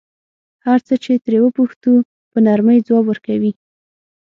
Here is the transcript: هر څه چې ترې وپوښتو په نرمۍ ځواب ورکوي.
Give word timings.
هر 0.65 0.79
څه 0.87 0.93
چې 1.03 1.11
ترې 1.23 1.39
وپوښتو 1.41 1.91
په 2.31 2.37
نرمۍ 2.45 2.79
ځواب 2.87 3.05
ورکوي. 3.07 3.51